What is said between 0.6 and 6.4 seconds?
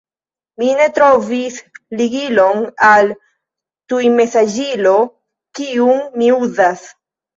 Mi ne trovis ligilon al tujmesaĝilo, kiun mi